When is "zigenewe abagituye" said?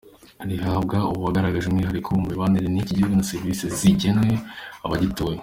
3.77-5.37